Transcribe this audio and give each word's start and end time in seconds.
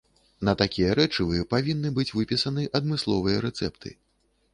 На 0.47 0.53
такія 0.61 0.93
рэчывы 0.99 1.43
павінны 1.51 1.91
быць 1.97 2.07
выпісаны 2.21 2.65
адмысловыя 2.79 3.45
рэцэпты. 3.47 3.93